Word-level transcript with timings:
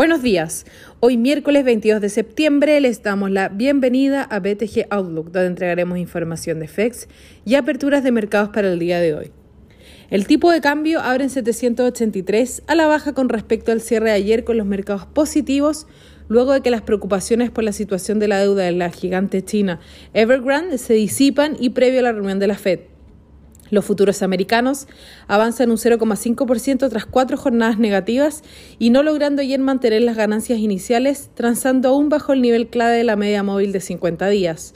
Buenos 0.00 0.22
días. 0.22 0.64
Hoy 1.00 1.18
miércoles 1.18 1.62
22 1.62 2.00
de 2.00 2.08
septiembre 2.08 2.80
les 2.80 3.02
damos 3.02 3.30
la 3.30 3.50
bienvenida 3.50 4.22
a 4.22 4.38
BTG 4.40 4.86
Outlook, 4.88 5.26
donde 5.26 5.48
entregaremos 5.48 5.98
información 5.98 6.58
de 6.58 6.68
FEX 6.68 7.06
y 7.44 7.56
aperturas 7.56 8.02
de 8.02 8.10
mercados 8.10 8.48
para 8.48 8.72
el 8.72 8.78
día 8.78 8.98
de 8.98 9.12
hoy. 9.12 9.30
El 10.08 10.26
tipo 10.26 10.50
de 10.50 10.62
cambio 10.62 11.00
abre 11.00 11.24
en 11.24 11.28
783 11.28 12.62
a 12.66 12.74
la 12.76 12.86
baja 12.86 13.12
con 13.12 13.28
respecto 13.28 13.72
al 13.72 13.82
cierre 13.82 14.06
de 14.06 14.16
ayer 14.16 14.44
con 14.44 14.56
los 14.56 14.66
mercados 14.66 15.04
positivos, 15.04 15.86
luego 16.28 16.54
de 16.54 16.62
que 16.62 16.70
las 16.70 16.80
preocupaciones 16.80 17.50
por 17.50 17.64
la 17.64 17.72
situación 17.72 18.18
de 18.20 18.28
la 18.28 18.38
deuda 18.38 18.62
de 18.62 18.72
la 18.72 18.88
gigante 18.88 19.44
china 19.44 19.80
Evergrande 20.14 20.78
se 20.78 20.94
disipan 20.94 21.58
y 21.60 21.70
previo 21.70 22.00
a 22.00 22.04
la 22.04 22.12
reunión 22.12 22.38
de 22.38 22.46
la 22.46 22.56
Fed. 22.56 22.80
Los 23.70 23.84
futuros 23.84 24.22
americanos 24.22 24.86
avanzan 25.28 25.70
un 25.70 25.76
0,5% 25.76 26.88
tras 26.88 27.06
cuatro 27.06 27.36
jornadas 27.36 27.78
negativas 27.78 28.42
y 28.78 28.90
no 28.90 29.02
logrando 29.02 29.42
ayer 29.42 29.60
mantener 29.60 30.02
las 30.02 30.16
ganancias 30.16 30.58
iniciales, 30.58 31.30
transando 31.34 31.88
aún 31.88 32.08
bajo 32.08 32.32
el 32.32 32.42
nivel 32.42 32.68
clave 32.68 32.96
de 32.96 33.04
la 33.04 33.16
media 33.16 33.42
móvil 33.42 33.72
de 33.72 33.80
50 33.80 34.28
días. 34.28 34.74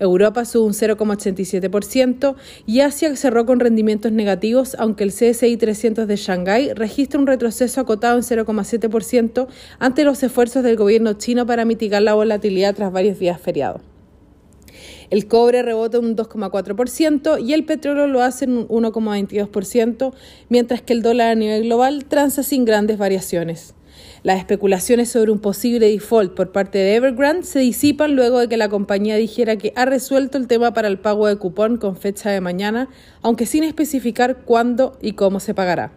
Europa 0.00 0.44
sube 0.44 0.66
un 0.66 0.72
0,87% 0.72 2.36
y 2.66 2.80
Asia 2.80 3.14
cerró 3.16 3.46
con 3.46 3.60
rendimientos 3.60 4.12
negativos, 4.12 4.76
aunque 4.78 5.04
el 5.04 5.12
CSI 5.12 5.56
300 5.56 6.06
de 6.06 6.16
Shanghái 6.16 6.72
registra 6.74 7.18
un 7.18 7.26
retroceso 7.26 7.80
acotado 7.80 8.16
en 8.16 8.22
0,7% 8.22 9.48
ante 9.78 10.04
los 10.04 10.22
esfuerzos 10.22 10.62
del 10.62 10.76
gobierno 10.76 11.14
chino 11.14 11.46
para 11.46 11.64
mitigar 11.64 12.02
la 12.02 12.14
volatilidad 12.14 12.74
tras 12.74 12.92
varios 12.92 13.18
días 13.18 13.40
feriados. 13.40 13.80
El 15.10 15.26
cobre 15.26 15.62
rebota 15.62 15.98
un 15.98 16.16
2,4% 16.16 17.42
y 17.42 17.52
el 17.52 17.64
petróleo 17.64 18.06
lo 18.06 18.22
hace 18.22 18.44
en 18.44 18.66
un 18.68 18.84
1,22%, 18.84 20.12
mientras 20.48 20.82
que 20.82 20.92
el 20.92 21.02
dólar 21.02 21.30
a 21.30 21.34
nivel 21.34 21.64
global 21.64 22.04
transa 22.04 22.42
sin 22.42 22.64
grandes 22.64 22.98
variaciones. 22.98 23.74
Las 24.22 24.38
especulaciones 24.38 25.08
sobre 25.10 25.30
un 25.30 25.38
posible 25.38 25.88
default 25.88 26.34
por 26.34 26.52
parte 26.52 26.78
de 26.78 26.96
Evergrande 26.96 27.44
se 27.44 27.60
disipan 27.60 28.16
luego 28.16 28.40
de 28.40 28.48
que 28.48 28.56
la 28.56 28.68
compañía 28.68 29.16
dijera 29.16 29.56
que 29.56 29.72
ha 29.76 29.84
resuelto 29.84 30.38
el 30.38 30.46
tema 30.46 30.74
para 30.74 30.88
el 30.88 30.98
pago 30.98 31.26
de 31.26 31.36
cupón 31.36 31.78
con 31.78 31.96
fecha 31.96 32.30
de 32.30 32.40
mañana, 32.40 32.88
aunque 33.22 33.46
sin 33.46 33.64
especificar 33.64 34.38
cuándo 34.44 34.98
y 35.00 35.12
cómo 35.12 35.40
se 35.40 35.54
pagará. 35.54 35.92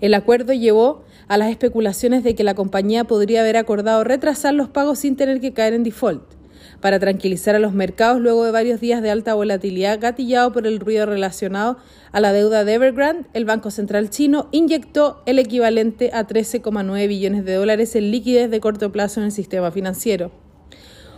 El 0.00 0.14
acuerdo 0.14 0.52
llevó 0.52 1.04
a 1.28 1.36
las 1.36 1.50
especulaciones 1.50 2.24
de 2.24 2.34
que 2.34 2.44
la 2.44 2.54
compañía 2.54 3.04
podría 3.04 3.40
haber 3.40 3.56
acordado 3.56 4.04
retrasar 4.04 4.54
los 4.54 4.68
pagos 4.68 5.00
sin 5.00 5.16
tener 5.16 5.40
que 5.40 5.52
caer 5.52 5.74
en 5.74 5.84
default 5.84 6.39
para 6.80 6.98
tranquilizar 6.98 7.54
a 7.54 7.58
los 7.58 7.72
mercados 7.72 8.20
luego 8.20 8.44
de 8.44 8.50
varios 8.50 8.80
días 8.80 9.02
de 9.02 9.10
alta 9.10 9.34
volatilidad 9.34 10.00
gatillado 10.00 10.52
por 10.52 10.66
el 10.66 10.80
ruido 10.80 11.06
relacionado 11.06 11.78
a 12.12 12.20
la 12.20 12.32
deuda 12.32 12.64
de 12.64 12.74
Evergrande, 12.74 13.28
el 13.32 13.44
Banco 13.44 13.70
Central 13.70 14.10
chino 14.10 14.48
inyectó 14.50 15.22
el 15.26 15.38
equivalente 15.38 16.10
a 16.12 16.26
13,9 16.26 17.08
billones 17.08 17.44
de 17.44 17.54
dólares 17.54 17.94
en 17.96 18.10
liquidez 18.10 18.50
de 18.50 18.60
corto 18.60 18.92
plazo 18.92 19.20
en 19.20 19.26
el 19.26 19.32
sistema 19.32 19.70
financiero. 19.70 20.30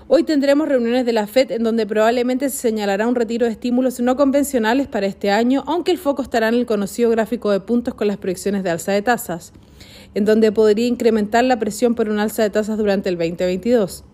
Hoy 0.08 0.24
tendremos 0.24 0.68
reuniones 0.68 1.06
de 1.06 1.14
la 1.14 1.26
Fed 1.26 1.52
en 1.52 1.62
donde 1.62 1.86
probablemente 1.86 2.50
se 2.50 2.58
señalará 2.58 3.08
un 3.08 3.14
retiro 3.14 3.46
de 3.46 3.52
estímulos 3.52 3.98
no 4.00 4.14
convencionales 4.14 4.86
para 4.86 5.06
este 5.06 5.30
año, 5.30 5.64
aunque 5.66 5.90
el 5.90 5.96
foco 5.96 6.20
estará 6.20 6.48
en 6.48 6.54
el 6.54 6.66
conocido 6.66 7.08
gráfico 7.08 7.50
de 7.50 7.60
puntos 7.60 7.94
con 7.94 8.08
las 8.08 8.18
proyecciones 8.18 8.62
de 8.62 8.70
alza 8.70 8.92
de 8.92 9.00
tasas, 9.00 9.54
en 10.14 10.24
donde 10.24 10.52
podría 10.52 10.86
incrementar 10.86 11.44
la 11.44 11.58
presión 11.58 11.94
por 11.94 12.10
un 12.10 12.18
alza 12.18 12.42
de 12.42 12.50
tasas 12.50 12.76
durante 12.76 13.08
el 13.08 13.16
2022. 13.16 14.04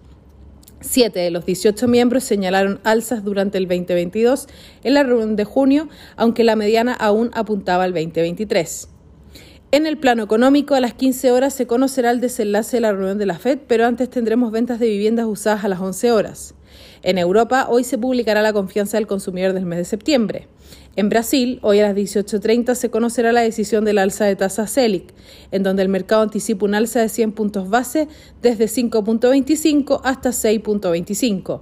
Siete 0.81 1.19
de 1.19 1.31
los 1.31 1.45
18 1.45 1.89
miembros 1.89 2.23
señalaron 2.23 2.81
alzas 2.85 3.25
durante 3.25 3.59
el 3.59 3.67
2022 3.67 4.47
en 4.85 4.95
la 4.95 5.03
reunión 5.03 5.35
de 5.35 5.45
junio, 5.45 5.89
aunque 6.17 6.45
la 6.45 6.55
mediana 6.55 6.93
aún 6.93 7.31
apuntaba 7.35 7.85
al 7.85 7.93
2023. 7.93 8.89
En 9.71 9.87
el 9.87 9.99
plano 9.99 10.23
económico, 10.23 10.75
a 10.75 10.81
las 10.81 10.95
15 10.95 11.31
horas 11.31 11.53
se 11.53 11.67
conocerá 11.67 12.11
el 12.11 12.23
desenlace 12.23 12.79
de 12.79 12.81
la 12.81 12.93
reunión 12.93 13.19
de 13.19 13.27
la 13.27 13.39
Fed, 13.39 13.59
pero 13.67 13.85
antes 13.85 14.09
tendremos 14.09 14.51
ventas 14.51 14.81
de 14.81 14.89
viviendas 14.89 15.27
usadas 15.27 15.63
a 15.63 15.69
las 15.69 15.79
11 15.79 16.11
horas. 16.11 16.55
En 17.03 17.19
Europa, 17.19 17.67
hoy 17.69 17.85
se 17.85 17.99
publicará 17.99 18.41
la 18.41 18.55
confianza 18.55 18.97
del 18.97 19.07
consumidor 19.07 19.53
del 19.53 19.67
mes 19.67 19.79
de 19.81 19.85
septiembre. 19.85 20.49
En 20.97 21.11
Brasil, 21.11 21.59
hoy 21.61 21.81
a 21.81 21.83
las 21.83 21.95
18.30 21.95 22.75
se 22.77 22.89
conocerá 22.89 23.31
la 23.31 23.43
decisión 23.43 23.85
del 23.85 23.99
alza 23.99 24.25
de 24.25 24.37
tasa 24.37 24.67
CELIC, 24.67 25.13
en 25.51 25.63
donde 25.63 25.83
el 25.83 25.91
mercado 25.91 26.23
anticipa 26.23 26.65
un 26.65 26.75
alza 26.75 27.01
de 27.01 27.11
100 27.11 27.33
puntos 27.33 27.69
base 27.69 28.09
desde 28.41 28.65
5.25 28.65 30.01
hasta 30.03 30.31
6.25. 30.31 31.61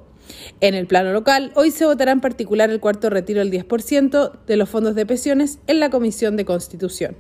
En 0.60 0.75
el 0.75 0.86
plano 0.86 1.12
local, 1.12 1.50
hoy 1.56 1.72
se 1.72 1.84
votará 1.84 2.12
en 2.12 2.20
particular 2.20 2.70
el 2.70 2.78
cuarto 2.78 3.10
retiro 3.10 3.41
del 3.41 3.50
10% 3.50 4.30
de 4.47 4.56
los 4.56 4.69
fondos 4.69 4.94
de 4.94 5.06
pensiones 5.06 5.59
en 5.66 5.80
la 5.80 5.91
Comisión 5.91 6.36
de 6.36 6.44
Constitución. 6.44 7.16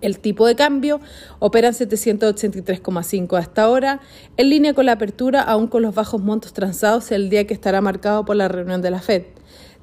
El 0.00 0.18
tipo 0.18 0.46
de 0.46 0.56
cambio 0.56 1.00
opera 1.38 1.68
en 1.68 1.74
783,5 1.74 3.38
hasta 3.38 3.62
ahora, 3.62 4.00
en 4.36 4.50
línea 4.50 4.74
con 4.74 4.86
la 4.86 4.92
apertura, 4.92 5.40
aún 5.42 5.68
con 5.68 5.82
los 5.82 5.94
bajos 5.94 6.20
montos 6.20 6.52
transados 6.52 7.10
el 7.12 7.30
día 7.30 7.46
que 7.46 7.54
estará 7.54 7.80
marcado 7.80 8.24
por 8.24 8.36
la 8.36 8.48
reunión 8.48 8.82
de 8.82 8.90
la 8.90 9.00
Fed. 9.00 9.22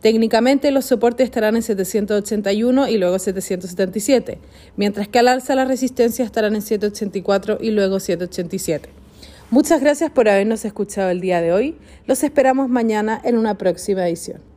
Técnicamente 0.02 0.70
los 0.72 0.86
soportes 0.86 1.24
estarán 1.26 1.56
en 1.56 1.64
781 1.64 2.90
y 2.90 2.98
luego 2.98 3.18
777, 3.18 4.38
mientras 4.76 5.08
que 5.08 5.20
al 5.20 5.30
alza 5.30 5.56
las 5.56 5.68
resistencias 5.68 6.26
estarán 6.26 6.56
en 6.56 6.62
784 6.62 7.58
y 7.62 7.72
luego 7.72 8.00
787. 8.00 8.90
Muchas 9.50 9.82
gracias 9.82 10.12
por 10.12 10.28
habernos 10.28 10.66
escuchado 10.66 11.10
el 11.10 11.22
día 11.22 11.40
de 11.42 11.54
hoy. 11.54 11.78
Los 12.06 12.24
esperamos 12.24 12.70
mañana 12.70 13.22
en 13.24 13.38
una 13.38 13.58
próxima 13.58 14.06
edición. 14.08 14.53